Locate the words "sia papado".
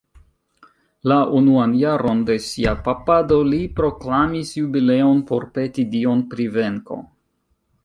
2.45-3.37